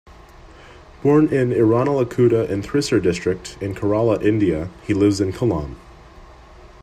[1.03, 5.75] Born in Irinalakuda in Thrissur district in Kerala, India, he lives in Kollam.